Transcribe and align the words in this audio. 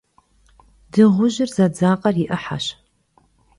Dığujır 0.93 1.49
zedzakher 1.55 2.15
yi 2.19 2.25
'ıheş. 2.29 2.65